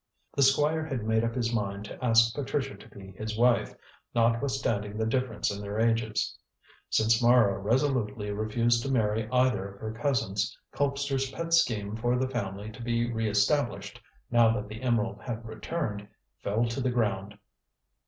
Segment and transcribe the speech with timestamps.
[0.35, 3.75] The Squire had made up his mind to ask Patricia to be his wife,
[4.15, 6.35] notwithstanding the difference in their ages.
[6.89, 12.27] Since Mara resolutely refused to marry either of her cousins, Colpster's pet scheme for the
[12.27, 14.01] family to be re established,
[14.31, 16.07] now that the emerald had returned,
[16.39, 17.37] fell to the ground.